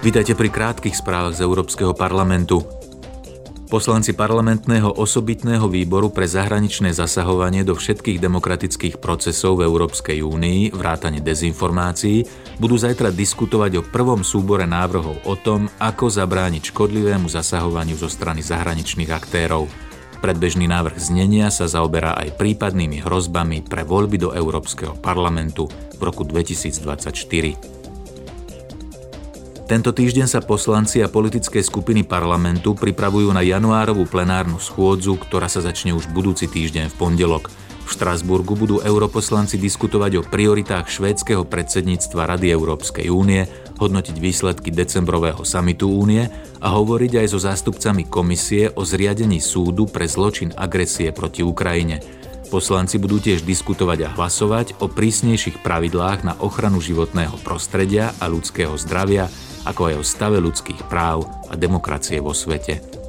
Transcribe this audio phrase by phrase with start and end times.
[0.00, 2.64] Vítajte pri krátkých správach z Európskeho parlamentu.
[3.68, 11.20] Poslanci parlamentného osobitného výboru pre zahraničné zasahovanie do všetkých demokratických procesov v Európskej únii, vrátane
[11.20, 12.24] dezinformácií,
[12.56, 18.40] budú zajtra diskutovať o prvom súbore návrhov o tom, ako zabrániť škodlivému zasahovaniu zo strany
[18.40, 19.68] zahraničných aktérov.
[20.24, 26.24] Predbežný návrh znenia sa zaoberá aj prípadnými hrozbami pre voľby do Európskeho parlamentu v roku
[26.24, 27.79] 2024.
[29.70, 35.62] Tento týždeň sa poslanci a politické skupiny parlamentu pripravujú na januárovú plenárnu schôdzu, ktorá sa
[35.62, 37.54] začne už budúci týždeň v pondelok.
[37.86, 43.46] V Štrasburgu budú europoslanci diskutovať o prioritách švédskeho predsedníctva Rady Európskej únie,
[43.78, 46.26] hodnotiť výsledky decembrového samitu únie
[46.58, 52.02] a hovoriť aj so zástupcami komisie o zriadení súdu pre zločin agresie proti Ukrajine.
[52.50, 58.74] Poslanci budú tiež diskutovať a hlasovať o prísnejších pravidlách na ochranu životného prostredia a ľudského
[58.74, 59.30] zdravia
[59.64, 63.00] ako aj o stave ľudských práv a demokracie vo svete.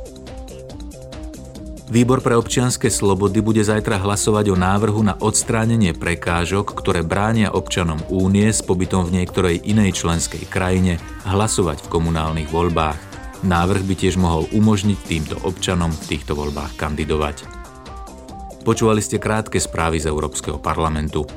[1.91, 7.99] Výbor pre občianske slobody bude zajtra hlasovať o návrhu na odstránenie prekážok, ktoré bránia občanom
[8.07, 12.95] únie s pobytom v niektorej inej členskej krajine hlasovať v komunálnych voľbách.
[13.43, 17.43] Návrh by tiež mohol umožniť týmto občanom v týchto voľbách kandidovať.
[18.63, 21.27] Počúvali ste krátke správy z Európskeho parlamentu.